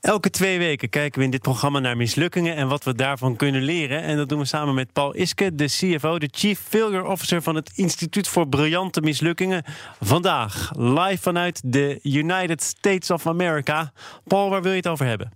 Elke 0.00 0.30
twee 0.30 0.58
weken 0.58 0.88
kijken 0.88 1.18
we 1.18 1.24
in 1.24 1.30
dit 1.30 1.42
programma 1.42 1.78
naar 1.78 1.96
mislukkingen 1.96 2.56
en 2.56 2.68
wat 2.68 2.84
we 2.84 2.94
daarvan 2.94 3.36
kunnen 3.36 3.62
leren. 3.62 4.02
En 4.02 4.16
dat 4.16 4.28
doen 4.28 4.38
we 4.38 4.44
samen 4.44 4.74
met 4.74 4.92
Paul 4.92 5.14
Iske, 5.14 5.54
de 5.54 5.64
CFO, 5.64 6.18
de 6.18 6.28
Chief 6.32 6.60
Failure 6.60 7.06
Officer 7.06 7.42
van 7.42 7.54
het 7.54 7.70
Instituut 7.74 8.28
voor 8.28 8.48
Briljante 8.48 9.00
Mislukkingen. 9.00 9.64
Vandaag 10.00 10.70
live 10.76 11.22
vanuit 11.22 11.60
de 11.64 11.98
United 12.02 12.62
States 12.62 13.10
of 13.10 13.26
America. 13.26 13.92
Paul, 14.24 14.50
waar 14.50 14.62
wil 14.62 14.70
je 14.70 14.76
het 14.76 14.88
over 14.88 15.06
hebben? 15.06 15.32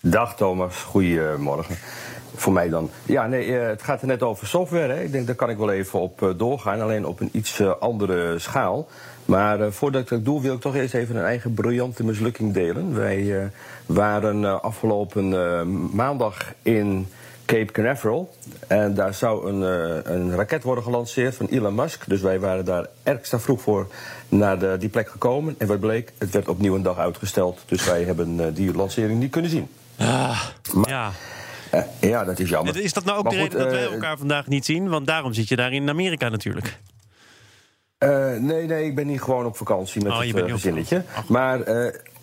Dag 0.00 0.36
Thomas, 0.36 0.76
goedemorgen. 0.76 1.76
Voor 2.38 2.52
mij 2.52 2.68
dan. 2.68 2.90
Ja, 3.04 3.26
nee, 3.26 3.58
eh, 3.58 3.66
het 3.66 3.82
gaat 3.82 4.00
er 4.00 4.06
net 4.06 4.22
over 4.22 4.46
software. 4.46 4.92
Hè. 4.92 5.02
Ik 5.02 5.12
denk, 5.12 5.26
daar 5.26 5.34
kan 5.34 5.50
ik 5.50 5.56
wel 5.56 5.70
even 5.70 6.00
op 6.00 6.22
eh, 6.22 6.28
doorgaan, 6.36 6.80
alleen 6.80 7.06
op 7.06 7.20
een 7.20 7.28
iets 7.32 7.60
eh, 7.60 7.72
andere 7.80 8.38
schaal. 8.38 8.88
Maar 9.24 9.72
voordat 9.72 10.02
ik 10.02 10.08
dat 10.08 10.24
doe, 10.24 10.42
wil 10.42 10.54
ik 10.54 10.60
toch 10.60 10.74
eerst 10.74 10.94
even 10.94 11.16
een 11.16 11.24
eigen 11.24 11.54
briljante 11.54 12.04
mislukking 12.04 12.52
delen. 12.52 12.94
Wij 12.94 13.50
waren 13.86 14.62
afgelopen 14.62 15.28
maandag 15.96 16.52
in 16.62 17.08
Cape 17.44 17.72
Canaveral. 17.72 18.34
En 18.66 18.94
daar 18.94 19.14
zou 19.14 19.48
een, 19.48 19.60
een 20.12 20.34
raket 20.36 20.62
worden 20.62 20.84
gelanceerd 20.84 21.34
van 21.34 21.46
Elon 21.46 21.74
Musk. 21.74 22.04
Dus 22.06 22.20
wij 22.20 22.40
waren 22.40 22.64
daar 22.64 22.86
extra 23.02 23.38
vroeg 23.38 23.60
voor 23.60 23.86
naar 24.28 24.58
de, 24.58 24.76
die 24.78 24.88
plek 24.88 25.08
gekomen. 25.08 25.54
En 25.58 25.66
wat 25.66 25.80
bleek, 25.80 26.12
het 26.18 26.30
werd 26.30 26.48
opnieuw 26.48 26.74
een 26.74 26.82
dag 26.82 26.98
uitgesteld. 26.98 27.62
Dus 27.66 27.84
wij 27.84 28.04
hebben 28.04 28.54
die 28.54 28.74
lancering 28.74 29.20
niet 29.20 29.30
kunnen 29.30 29.50
zien. 29.50 29.68
Ah, 29.98 30.42
ja. 30.84 31.10
Uh, 31.74 31.80
ja, 32.00 32.24
dat 32.24 32.38
is 32.38 32.48
jammer. 32.48 32.76
Is 32.76 32.92
dat 32.92 33.04
nou 33.04 33.18
ook 33.18 33.24
maar 33.24 33.32
de 33.32 33.38
reden 33.38 33.58
dat 33.58 33.70
wij 33.70 33.86
uh, 33.86 33.92
elkaar 33.92 34.18
vandaag 34.18 34.46
niet 34.46 34.64
zien? 34.64 34.88
Want 34.88 35.06
daarom 35.06 35.32
zit 35.32 35.48
je 35.48 35.56
daar 35.56 35.72
in 35.72 35.88
Amerika 35.88 36.28
natuurlijk. 36.28 36.78
Uh, 37.98 38.36
nee, 38.36 38.66
nee, 38.66 38.84
ik 38.84 38.94
ben 38.94 39.06
niet 39.06 39.22
gewoon 39.22 39.46
op 39.46 39.56
vakantie 39.56 40.02
met 40.02 40.12
oh, 40.12 40.20
het 40.20 40.50
gezinnetje. 40.50 41.02
Maar 41.28 41.60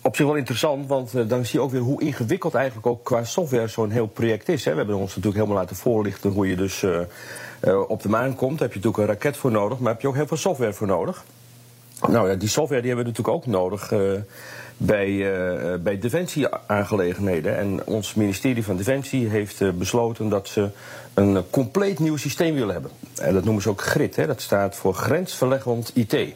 op 0.00 0.16
zich 0.16 0.26
wel 0.26 0.34
interessant, 0.34 0.86
want 0.86 1.28
dan 1.28 1.44
zie 1.44 1.58
je 1.58 1.64
ook 1.64 1.70
weer 1.70 1.80
hoe 1.80 2.00
ingewikkeld 2.00 2.54
eigenlijk 2.54 2.86
ook 2.86 3.04
qua 3.04 3.24
software 3.24 3.68
zo'n 3.68 3.90
heel 3.90 4.06
project 4.06 4.48
is. 4.48 4.64
Hè. 4.64 4.70
We 4.70 4.76
hebben 4.76 4.96
ons 4.96 5.08
natuurlijk 5.08 5.34
helemaal 5.34 5.62
laten 5.62 5.76
voorlichten 5.76 6.30
hoe 6.30 6.48
je 6.48 6.56
dus 6.56 6.84
op 7.88 8.02
de 8.02 8.08
maan 8.08 8.34
komt. 8.34 8.58
Daar 8.58 8.68
heb 8.68 8.76
je 8.76 8.84
natuurlijk 8.84 8.96
een 8.96 9.14
raket 9.14 9.36
voor 9.36 9.50
nodig, 9.50 9.78
maar 9.78 9.92
heb 9.92 10.00
je 10.00 10.08
ook 10.08 10.14
heel 10.14 10.26
veel 10.26 10.36
software 10.36 10.72
voor 10.72 10.86
nodig. 10.86 11.24
Nou 12.08 12.28
ja, 12.30 12.34
die 12.34 12.48
software 12.48 12.80
die 12.82 12.90
hebben 12.90 13.12
we 13.12 13.20
natuurlijk 13.20 13.36
ook 13.36 13.52
nodig 13.52 13.92
bij, 14.76 15.08
uh, 15.08 15.74
bij 15.78 15.98
defensie-aangelegenheden. 15.98 17.56
En 17.56 17.86
ons 17.86 18.14
ministerie 18.14 18.64
van 18.64 18.76
Defensie 18.76 19.28
heeft 19.28 19.60
uh, 19.60 19.70
besloten 19.72 20.28
dat 20.28 20.48
ze 20.48 20.70
een 21.14 21.44
compleet 21.50 21.98
nieuw 21.98 22.16
systeem 22.16 22.54
willen 22.54 22.72
hebben. 22.72 22.90
En 23.16 23.34
dat 23.34 23.44
noemen 23.44 23.62
ze 23.62 23.68
ook 23.68 23.82
GRID, 23.82 24.16
hè? 24.16 24.26
dat 24.26 24.40
staat 24.40 24.76
voor 24.76 24.94
Grensverleggend 24.94 25.90
IT. 25.94 26.34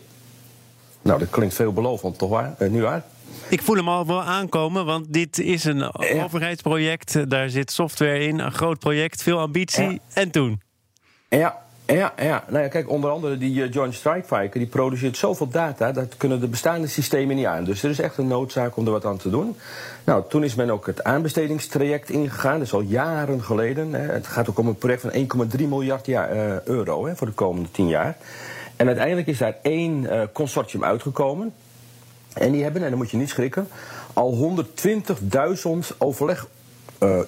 Nou, 1.03 1.19
dat 1.19 1.31
klinkt 1.31 1.55
veelbelovend, 1.55 2.19
toch 2.19 2.31
waar? 2.31 2.55
nu 2.71 2.83
waar? 2.83 3.05
Ik 3.49 3.63
voel 3.63 3.77
hem 3.77 3.89
al 3.89 4.07
wel 4.07 4.23
aankomen, 4.23 4.85
want 4.85 5.13
dit 5.13 5.39
is 5.39 5.65
een 5.65 5.79
ja. 5.79 6.25
overheidsproject. 6.25 7.31
Daar 7.31 7.49
zit 7.49 7.71
software 7.71 8.19
in, 8.19 8.39
een 8.39 8.53
groot 8.53 8.79
project, 8.79 9.23
veel 9.23 9.39
ambitie. 9.39 9.91
Ja. 9.91 9.99
En 10.13 10.31
toen? 10.31 10.61
Ja, 11.29 11.63
ja, 11.95 12.13
ja. 12.17 12.45
Nou 12.49 12.63
ja, 12.63 12.69
kijk, 12.69 12.91
onder 12.91 13.11
andere 13.11 13.39
die 13.39 13.55
uh, 13.55 13.73
Joint 13.73 13.95
Strike 13.95 14.27
Fighter, 14.27 14.61
die 14.61 14.67
produceert 14.67 15.17
zoveel 15.17 15.49
data, 15.49 15.93
dat 15.93 16.17
kunnen 16.17 16.41
de 16.41 16.49
bestaande 16.49 16.87
systemen 16.87 17.37
niet 17.37 17.47
aan. 17.47 17.65
Dus 17.65 17.83
er 17.83 17.91
is 17.91 18.01
echt 18.01 18.19
een 18.19 18.27
noodzaak 18.27 18.77
om 18.77 18.87
er 18.87 18.93
wat 18.93 19.05
aan 19.05 19.17
te 19.17 19.31
doen. 19.31 19.57
Nou, 20.05 20.25
toen 20.29 20.45
is 20.45 20.55
men 20.55 20.71
ook 20.71 20.87
het 20.87 21.05
aanbestedingstraject 21.05 22.11
ingegaan, 22.11 22.59
dat 22.59 22.67
is 22.67 22.73
al 22.73 22.81
jaren 22.81 23.43
geleden. 23.43 23.93
Hè. 23.93 24.13
Het 24.13 24.27
gaat 24.27 24.51
ook 24.51 24.59
om 24.59 24.67
een 24.67 24.79
project 24.79 25.01
van 25.01 25.49
1,3 25.59 25.69
miljard 25.69 26.09
uh, 26.09 26.61
euro 26.65 27.07
hè, 27.07 27.17
voor 27.17 27.27
de 27.27 27.33
komende 27.33 27.71
10 27.71 27.89
jaar. 27.89 28.17
En 28.77 28.87
uiteindelijk 28.87 29.27
is 29.27 29.39
daar 29.39 29.57
één 29.63 30.03
uh, 30.03 30.23
consortium 30.33 30.85
uitgekomen. 30.85 31.53
En 32.35 32.53
die 32.53 32.63
hebben, 32.63 32.83
en 32.83 32.89
dan 32.89 32.99
moet 32.99 33.11
je 33.11 33.17
niet 33.17 33.29
schrikken, 33.29 33.69
al 34.13 34.57
120.000 35.91 35.97
overleg 35.99 36.47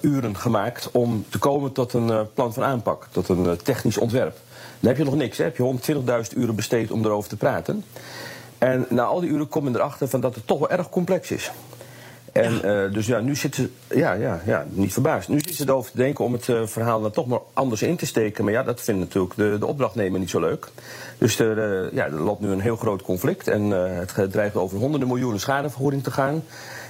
uren 0.01 0.37
gemaakt 0.37 0.89
om 0.91 1.25
te 1.29 1.37
komen 1.37 1.71
tot 1.71 1.93
een 1.93 2.07
uh, 2.07 2.21
plan 2.33 2.53
van 2.53 2.63
aanpak, 2.63 3.07
tot 3.11 3.29
een 3.29 3.45
uh, 3.45 3.51
technisch 3.51 3.97
ontwerp. 3.97 4.37
Dan 4.79 4.89
heb 4.89 4.97
je 4.97 5.03
nog 5.03 5.15
niks, 5.15 5.37
hè? 5.37 5.43
heb 5.43 5.57
je 5.57 5.75
120.000 6.31 6.37
uren 6.37 6.55
besteed 6.55 6.91
om 6.91 7.05
erover 7.05 7.29
te 7.29 7.37
praten. 7.37 7.83
En 8.57 8.85
na 8.89 9.03
al 9.03 9.19
die 9.19 9.29
uren 9.29 9.47
kom 9.47 9.69
je 9.69 9.75
erachter 9.75 10.07
van 10.07 10.21
dat 10.21 10.35
het 10.35 10.47
toch 10.47 10.59
wel 10.59 10.69
erg 10.69 10.89
complex 10.89 11.31
is. 11.31 11.51
En 12.31 12.59
ja. 12.63 12.87
dus 12.87 13.07
ja, 13.07 13.19
nu 13.19 13.35
zitten 13.35 13.71
ze, 13.87 13.97
ja, 13.97 14.13
ja, 14.13 14.41
ja, 14.45 14.65
niet 14.69 14.93
verbaasd. 14.93 15.27
Nu 15.27 15.41
zitten 15.55 15.65
ze 15.65 15.71
erover 15.71 15.91
te 15.91 15.97
denken 15.97 16.25
om 16.25 16.33
het 16.33 16.49
verhaal 16.65 17.01
dan 17.01 17.11
toch 17.11 17.27
maar 17.27 17.39
anders 17.53 17.81
in 17.81 17.95
te 17.95 18.05
steken. 18.05 18.43
Maar 18.43 18.53
ja, 18.53 18.63
dat 18.63 18.81
vindt 18.81 18.99
natuurlijk 18.99 19.35
de, 19.35 19.55
de 19.59 19.65
opdrachtnemer 19.65 20.19
niet 20.19 20.29
zo 20.29 20.39
leuk. 20.39 20.67
Dus 21.17 21.39
er, 21.39 21.93
ja, 21.95 22.05
er 22.05 22.21
loopt 22.21 22.41
nu 22.41 22.49
een 22.49 22.59
heel 22.59 22.75
groot 22.75 23.01
conflict. 23.01 23.47
En 23.47 23.61
het 23.69 24.31
dreigt 24.31 24.55
over 24.55 24.77
honderden 24.77 25.07
miljoenen 25.07 25.39
schadevergoeding 25.39 26.03
te 26.03 26.11
gaan. 26.11 26.43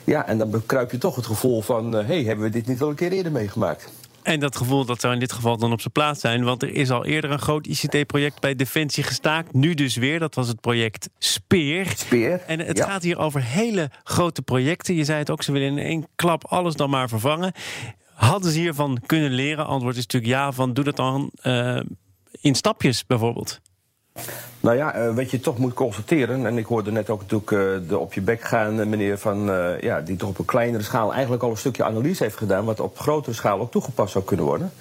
Ja, 0.04 0.28
en 0.28 0.38
dan 0.38 0.50
bekruip 0.50 0.92
je 0.92 0.98
toch 0.98 1.16
het 1.16 1.26
gevoel 1.26 1.62
van... 1.62 1.94
hé, 1.94 2.02
hey, 2.02 2.24
hebben 2.24 2.46
we 2.46 2.52
dit 2.52 2.68
niet 2.68 2.82
al 2.82 2.90
een 2.90 2.96
keer 2.96 3.12
eerder 3.12 3.32
meegemaakt? 3.32 3.90
En 4.24 4.40
dat 4.40 4.56
gevoel 4.56 4.86
dat 4.86 5.02
zou 5.02 5.14
in 5.14 5.20
dit 5.20 5.32
geval 5.32 5.58
dan 5.58 5.72
op 5.72 5.82
zijn 5.82 5.94
plaats 5.94 6.20
zijn. 6.20 6.44
Want 6.44 6.62
er 6.62 6.70
is 6.70 6.92
al 6.92 7.06
eerder 7.06 7.32
een 7.32 7.40
groot 7.40 7.68
ICT-project 7.68 8.40
bij 8.40 8.56
Defensie 8.56 9.04
gestaakt. 9.04 9.54
Nu 9.54 9.74
dus 9.74 9.96
weer. 9.96 10.20
Dat 10.20 10.36
was 10.36 10.48
het 10.48 10.62
project 10.62 11.10
Speer. 11.18 11.94
Speer. 11.96 12.42
En 12.48 12.60
het 12.60 12.78
ja. 12.78 12.86
gaat 12.86 13.04
hier 13.04 13.18
over 13.18 13.44
hele 13.44 13.90
grote 14.04 14.42
projecten. 14.42 14.96
Je 14.96 15.04
zei 15.04 15.20
het 15.20 15.30
ook, 15.30 15.44
ze 15.44 15.52
willen 15.52 15.68
in 15.68 15.86
één 15.86 16.08
klap 16.16 16.46
alles 16.46 16.76
dan 16.76 16.90
maar 16.90 17.10
vervangen. 17.10 17.54
Hadden 18.24 18.52
ze 18.52 18.60
hiervan 18.60 19.00
kunnen 19.06 19.32
leren? 19.32 19.66
Antwoord 19.66 19.96
is 19.96 20.02
natuurlijk 20.02 20.34
ja. 20.34 20.52
Van 20.52 20.74
doe 20.74 20.84
dat 20.84 20.96
dan 20.96 21.32
uh, 21.44 21.80
in 22.42 22.56
stapjes 22.56 23.06
bijvoorbeeld. 23.06 23.60
Nou 24.60 24.78
ja, 24.78 24.98
uh, 24.98 25.16
wat 25.16 25.32
je 25.32 25.40
toch 25.40 25.58
moet 25.58 25.74
constateren, 25.74 26.46
en 26.46 26.58
ik 26.58 26.66
hoorde 26.66 26.92
net 26.92 27.10
ook 27.10 27.22
natuurlijk 27.22 27.52
uh, 27.52 27.90
de 27.90 27.98
op 27.98 28.14
je 28.14 28.22
bek 28.22 28.42
gaan 28.42 28.90
meneer 28.90 29.18
van, 29.18 29.52
ja, 29.82 30.02
die 30.02 30.16
toch 30.16 30.30
op 30.30 30.40
een 30.40 30.46
kleinere 30.46 30.84
schaal 30.84 31.14
eigenlijk 31.14 31.44
al 31.44 31.50
een 31.50 31.58
stukje 31.58 31.84
analyse 31.84 32.24
heeft 32.24 32.38
gedaan, 32.38 32.66
wat 32.66 32.80
op 32.80 33.00
grotere 33.00 33.36
schaal 33.36 33.60
ook 33.60 33.72
toegepast 33.72 34.12
zou 34.12 34.24
kunnen 34.24 34.46
worden. 34.46 34.72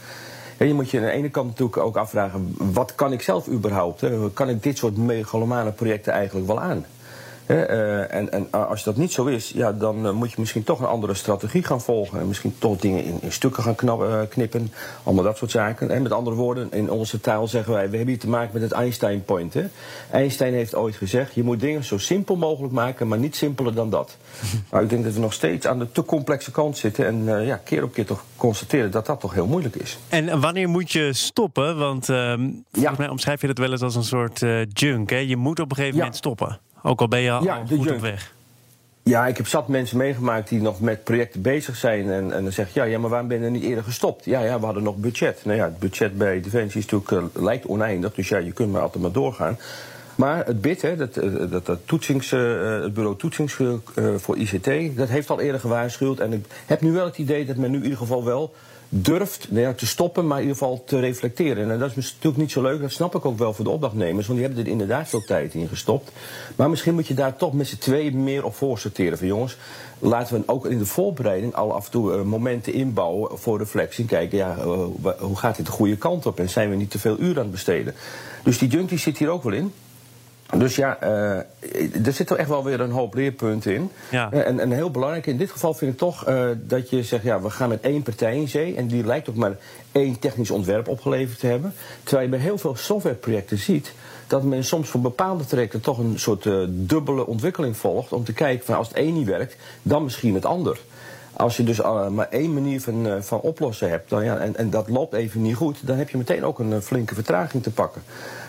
En 0.56 0.66
je 0.66 0.74
moet 0.74 0.91
je 0.91 0.98
aan 0.98 1.04
de 1.04 1.10
ene 1.10 1.28
kant 1.28 1.48
natuurlijk 1.48 1.76
ook 1.76 1.97
afvragen, 1.97 2.54
wat 2.56 2.94
kan 2.94 3.12
ik 3.12 3.22
zelf 3.22 3.48
überhaupt? 3.48 4.04
Kan 4.32 4.48
ik 4.48 4.62
dit 4.62 4.78
soort 4.78 4.97
megalomane 4.97 5.72
projecten 5.72 6.12
eigenlijk 6.12 6.47
wel 6.47 6.60
aan? 6.60 6.84
Uh, 7.52 8.14
en, 8.14 8.32
en, 8.32 8.50
als 8.50 8.84
dat 8.84 8.96
niet 8.96 9.12
zo 9.12 9.24
is, 9.24 9.52
ja, 9.54 9.72
dan 9.72 10.06
uh, 10.06 10.12
moet 10.12 10.30
je 10.30 10.36
misschien 10.38 10.64
toch 10.64 10.80
een 10.80 10.86
andere 10.86 11.14
strategie 11.14 11.62
gaan 11.62 11.80
volgen. 11.80 12.20
En 12.20 12.28
misschien 12.28 12.54
toch 12.58 12.76
dingen 12.76 13.04
in, 13.04 13.18
in 13.20 13.32
stukken 13.32 13.62
gaan 13.62 13.74
knap, 13.74 14.02
uh, 14.02 14.20
knippen. 14.28 14.72
Allemaal 15.02 15.24
dat 15.24 15.36
soort 15.36 15.50
zaken. 15.50 15.91
En 15.91 16.02
met 16.02 16.12
andere 16.12 16.36
woorden, 16.36 16.72
in 16.72 16.91
onze 16.91 17.20
taal 17.20 17.46
zeggen 17.48 17.72
wij: 17.72 17.91
we 17.91 17.96
hebben 17.96 18.14
hier 18.14 18.22
te 18.22 18.28
maken 18.28 18.50
met 18.52 18.62
het 18.62 18.72
Einstein-point. 18.72 19.56
Einstein 20.10 20.52
heeft 20.52 20.74
ooit 20.74 20.96
gezegd: 20.96 21.34
je 21.34 21.42
moet 21.42 21.60
dingen 21.60 21.84
zo 21.84 21.98
simpel 21.98 22.36
mogelijk 22.36 22.72
maken, 22.72 23.08
maar 23.08 23.18
niet 23.18 23.36
simpeler 23.36 23.74
dan 23.74 23.91
dat. 23.91 24.16
maar 24.70 24.82
ik 24.82 24.88
denk 24.88 25.04
dat 25.04 25.14
we 25.14 25.20
nog 25.20 25.32
steeds 25.32 25.66
aan 25.66 25.78
de 25.78 25.92
te 25.92 26.04
complexe 26.04 26.50
kant 26.50 26.76
zitten. 26.76 27.06
En 27.06 27.44
ja, 27.46 27.56
keer 27.56 27.82
op 27.82 27.92
keer 27.92 28.06
toch 28.06 28.24
constateren 28.36 28.91
dat 28.91 29.06
dat 29.06 29.20
toch 29.20 29.34
heel 29.34 29.46
moeilijk 29.46 29.74
is. 29.74 29.98
En 30.08 30.41
wanneer 30.41 30.68
moet 30.68 30.92
je 30.92 31.12
stoppen? 31.12 31.78
Want 31.78 32.06
volgens 32.06 32.62
ja. 32.70 32.94
mij 32.96 33.08
omschrijf 33.08 33.41
je 33.41 33.46
dat 33.46 33.58
wel 33.58 33.70
eens 33.70 33.82
als 33.82 33.94
een 33.94 34.04
soort 34.04 34.38
junk. 34.68 35.10
Hè? 35.10 35.16
Je 35.16 35.36
moet 35.36 35.60
op 35.60 35.70
een 35.70 35.76
gegeven 35.76 35.96
ja. 35.96 36.02
moment 36.02 36.16
stoppen. 36.16 36.58
Ook 36.82 37.00
al 37.00 37.09
ben 37.09 37.20
je 37.20 37.31
al 37.31 37.44
ja, 37.44 37.62
goed 37.69 37.91
op 37.91 38.00
weg. 38.00 38.32
Ja, 39.03 39.26
ik 39.26 39.37
heb 39.37 39.47
zat 39.47 39.69
mensen 39.69 39.97
meegemaakt 39.97 40.48
die 40.48 40.60
nog 40.60 40.81
met 40.81 41.04
projecten 41.04 41.43
bezig 41.43 41.76
zijn. 41.76 42.10
En, 42.10 42.32
en 42.32 42.43
dan 42.43 42.53
zeg 42.53 42.75
je, 42.75 42.81
ja, 42.81 42.87
ja, 42.87 42.98
maar 42.98 43.10
waarom 43.10 43.28
ben 43.28 43.38
je 43.38 43.44
er 43.44 43.50
niet 43.50 43.62
eerder 43.62 43.84
gestopt? 43.84 44.25
Ja, 44.25 44.41
ja, 44.41 44.59
we 44.59 44.65
hadden 44.65 44.82
nog 44.82 44.97
budget. 44.97 45.41
Nou 45.44 45.56
ja, 45.56 45.65
het 45.65 45.78
budget 45.78 46.19
bij 46.19 46.41
Defensie 46.41 46.81
is 46.81 46.87
natuurlijk, 46.87 47.34
uh, 47.37 47.42
lijkt 47.42 47.66
oneindig. 47.66 48.15
Dus 48.15 48.28
ja, 48.28 48.38
je 48.38 48.53
kunt 48.53 48.72
maar 48.72 48.81
altijd 48.81 49.03
maar 49.03 49.12
doorgaan. 49.12 49.59
Maar 50.15 50.47
het 50.47 50.60
BID, 50.60 50.83
hè, 50.83 50.97
dat, 50.97 51.15
dat, 51.51 51.66
dat 51.66 51.78
toetsings, 51.84 52.33
uh, 52.33 52.83
het 52.83 52.95
bureau 52.95 53.16
toetsings 53.16 53.59
uh, 53.59 53.74
voor 54.16 54.36
ICT, 54.36 54.97
dat 54.97 55.09
heeft 55.09 55.30
al 55.30 55.41
eerder 55.41 55.60
gewaarschuwd. 55.60 56.21
En 56.21 56.33
ik 56.33 56.45
heb 56.66 56.80
nu 56.80 56.92
wel 56.92 57.04
het 57.04 57.18
idee 57.18 57.47
dat 57.47 57.56
men 57.56 57.71
nu 57.71 57.77
in 57.77 57.83
ieder 57.83 57.98
geval 57.98 58.24
wel 58.24 58.54
durft 58.94 59.47
nou 59.50 59.62
ja, 59.62 59.72
te 59.72 59.86
stoppen, 59.86 60.27
maar 60.27 60.36
in 60.36 60.42
ieder 60.42 60.59
geval 60.59 60.83
te 60.84 60.98
reflecteren. 60.98 61.71
En 61.71 61.78
dat 61.78 61.97
is 61.97 61.97
natuurlijk 61.97 62.36
niet 62.36 62.50
zo 62.50 62.62
leuk, 62.62 62.80
dat 62.80 62.91
snap 62.91 63.15
ik 63.15 63.24
ook 63.24 63.39
wel 63.39 63.54
voor 63.54 63.65
de 63.65 63.71
opdrachtnemers, 63.71 64.27
want 64.27 64.39
die 64.39 64.48
hebben 64.48 64.65
er 64.65 64.71
inderdaad 64.71 65.09
veel 65.09 65.24
tijd 65.24 65.54
in 65.54 65.68
gestopt. 65.68 66.10
Maar 66.56 66.71
misschien 66.71 66.94
moet 66.94 67.06
je 67.06 67.15
daar 67.15 67.36
toch 67.36 67.53
met 67.53 67.66
z'n 67.66 67.78
tweeën 67.78 68.24
meer 68.24 68.44
op 68.44 68.54
voorsorteren. 68.54 69.18
Van 69.18 69.27
jongens, 69.27 69.56
laten 69.98 70.36
we 70.36 70.42
ook 70.47 70.66
in 70.66 70.78
de 70.78 70.86
voorbereiding 70.86 71.54
al 71.54 71.74
af 71.74 71.84
en 71.84 71.91
toe 71.91 72.16
uh, 72.16 72.22
momenten 72.22 72.72
inbouwen 72.72 73.39
voor 73.39 73.59
reflectie. 73.59 74.03
En 74.03 74.09
kijken, 74.09 74.39
ja, 74.39 74.56
uh, 74.56 74.65
hoe 75.18 75.36
gaat 75.36 75.56
dit 75.56 75.66
de 75.66 75.72
goede 75.72 75.97
kant 75.97 76.27
op 76.27 76.39
en 76.39 76.48
zijn 76.48 76.71
we 76.71 76.77
niet 76.77 76.91
te 76.91 76.98
veel 76.98 77.18
uur 77.18 77.36
aan 77.36 77.42
het 77.42 77.50
besteden? 77.50 77.94
Dus 78.42 78.59
die 78.59 78.68
junk 78.68 78.89
die 78.89 78.98
zit 78.98 79.18
hier 79.18 79.28
ook 79.28 79.42
wel 79.42 79.53
in. 79.53 79.72
Dus 80.57 80.77
ja, 80.77 80.99
uh, 81.03 82.07
er 82.07 82.13
zit 82.13 82.27
toch 82.27 82.39
echt 82.39 82.49
wel 82.49 82.65
weer 82.65 82.81
een 82.81 82.91
hoop 82.91 83.15
leerpunten 83.15 83.75
in. 83.75 83.91
Ja. 84.10 84.33
en, 84.33 84.60
en, 84.60 84.71
heel 84.71 84.91
belangrijk, 84.91 85.27
in 85.27 85.37
dit 85.37 85.51
geval 85.51 85.75
vind 85.75 85.93
ik 85.93 85.99
toch 85.99 86.28
uh, 86.28 86.49
dat 86.57 86.91
je 86.91 87.03
zegt... 87.03 87.22
ja, 87.22 87.41
we 87.41 87.51
gaan 87.51 87.69
met 87.69 87.81
één 87.81 88.03
partij 88.03 88.37
in 88.37 88.49
zee... 88.49 88.77
en 88.77 88.87
die 88.87 89.04
lijkt 89.04 89.28
ook 89.28 89.34
maar 89.34 89.57
één 89.93 90.19
technisch 90.19 90.51
ontwerp 90.51 90.89
opgeleverd 90.89 91.39
te 91.39 91.47
hebben. 91.47 91.75
Terwijl 92.03 92.25
je 92.25 92.31
bij 92.37 92.45
heel 92.45 92.59
veel 92.59 92.77
softwareprojecten 92.77 93.59
ziet... 93.59 93.93
dat 94.27 94.43
men 94.43 94.65
soms 94.65 94.89
voor 94.89 95.01
bepaalde 95.01 95.45
trajecten 95.45 95.81
toch 95.81 95.99
een 95.99 96.19
soort 96.19 96.45
uh, 96.45 96.65
dubbele 96.69 97.27
ontwikkeling 97.27 97.77
volgt... 97.77 98.13
om 98.13 98.25
te 98.25 98.33
kijken 98.33 98.66
van 98.66 98.77
als 98.77 98.89
het 98.89 98.97
één 98.97 99.15
niet 99.15 99.27
werkt, 99.27 99.57
dan 99.83 100.03
misschien 100.03 100.34
het 100.34 100.45
ander. 100.45 100.78
Als 101.32 101.56
je 101.56 101.64
dus 101.64 101.78
uh, 101.78 102.08
maar 102.08 102.28
één 102.28 102.52
manier 102.52 102.80
van, 102.80 103.06
uh, 103.06 103.20
van 103.20 103.40
oplossen 103.40 103.90
hebt 103.90 104.10
dan, 104.10 104.24
ja, 104.24 104.38
en, 104.38 104.56
en 104.56 104.70
dat 104.70 104.88
loopt 104.88 105.14
even 105.14 105.42
niet 105.42 105.54
goed... 105.54 105.86
dan 105.86 105.96
heb 105.96 106.10
je 106.10 106.16
meteen 106.16 106.44
ook 106.44 106.58
een 106.58 106.82
flinke 106.82 107.14
vertraging 107.14 107.62
te 107.62 107.70
pakken. 107.70 108.02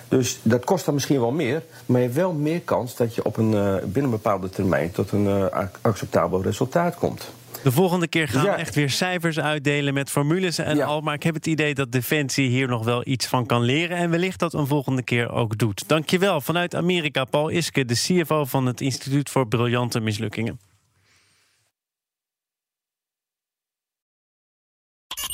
Dus 0.07 0.39
dat 0.41 0.65
kost 0.65 0.85
dan 0.85 0.93
misschien 0.93 1.19
wel 1.19 1.31
meer, 1.31 1.63
maar 1.85 1.99
je 1.99 2.05
hebt 2.05 2.17
wel 2.17 2.33
meer 2.33 2.61
kans 2.61 2.95
dat 2.95 3.15
je 3.15 3.25
op 3.25 3.37
een, 3.37 3.51
binnen 3.83 4.03
een 4.03 4.09
bepaalde 4.09 4.49
termijn 4.49 4.91
tot 4.91 5.11
een 5.11 5.49
acceptabel 5.81 6.41
resultaat 6.41 6.95
komt. 6.95 7.31
De 7.63 7.71
volgende 7.71 8.07
keer 8.07 8.27
gaan 8.27 8.43
we 8.43 8.49
echt 8.49 8.75
weer 8.75 8.89
cijfers 8.89 9.39
uitdelen 9.39 9.93
met 9.93 10.09
formules 10.09 10.57
en 10.57 10.81
al. 10.81 11.01
Maar 11.01 11.13
ik 11.13 11.23
heb 11.23 11.33
het 11.33 11.47
idee 11.47 11.73
dat 11.73 11.91
Defensie 11.91 12.49
hier 12.49 12.67
nog 12.67 12.83
wel 12.83 13.01
iets 13.05 13.27
van 13.27 13.45
kan 13.45 13.61
leren. 13.61 13.97
En 13.97 14.09
wellicht 14.09 14.39
dat 14.39 14.53
een 14.53 14.67
volgende 14.67 15.03
keer 15.03 15.31
ook 15.31 15.57
doet. 15.57 15.83
Dankjewel 15.87 16.41
vanuit 16.41 16.75
Amerika, 16.75 17.25
Paul 17.25 17.49
Iske, 17.49 17.85
de 17.85 17.93
CFO 17.93 18.45
van 18.45 18.65
het 18.65 18.81
Instituut 18.81 19.29
voor 19.29 19.47
Briljante 19.47 19.99
Mislukkingen. 19.99 20.59